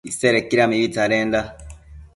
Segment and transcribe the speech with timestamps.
[0.09, 1.39] Isedequida mibi tsadenda